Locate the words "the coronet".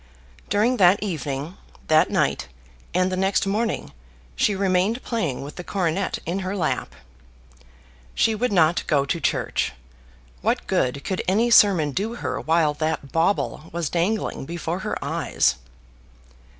5.57-6.17